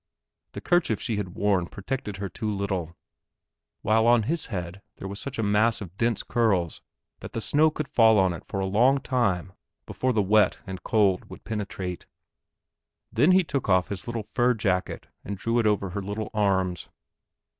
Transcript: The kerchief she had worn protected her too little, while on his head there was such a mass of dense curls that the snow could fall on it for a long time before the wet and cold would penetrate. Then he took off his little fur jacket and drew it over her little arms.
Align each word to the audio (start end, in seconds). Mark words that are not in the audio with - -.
The 0.53 0.61
kerchief 0.61 0.99
she 0.99 1.17
had 1.17 1.35
worn 1.35 1.67
protected 1.67 2.17
her 2.17 2.27
too 2.27 2.51
little, 2.51 2.97
while 3.83 4.07
on 4.07 4.23
his 4.23 4.47
head 4.47 4.81
there 4.95 5.07
was 5.07 5.19
such 5.21 5.37
a 5.37 5.43
mass 5.43 5.79
of 5.79 5.95
dense 5.95 6.23
curls 6.23 6.81
that 7.19 7.33
the 7.33 7.39
snow 7.39 7.69
could 7.69 7.87
fall 7.87 8.17
on 8.17 8.33
it 8.33 8.43
for 8.43 8.59
a 8.59 8.65
long 8.65 8.99
time 8.99 9.53
before 9.85 10.11
the 10.11 10.23
wet 10.23 10.57
and 10.65 10.81
cold 10.81 11.29
would 11.29 11.43
penetrate. 11.43 12.07
Then 13.13 13.31
he 13.33 13.43
took 13.43 13.69
off 13.69 13.89
his 13.89 14.07
little 14.07 14.23
fur 14.23 14.55
jacket 14.55 15.05
and 15.23 15.37
drew 15.37 15.59
it 15.59 15.67
over 15.67 15.91
her 15.91 16.01
little 16.01 16.31
arms. 16.33 16.89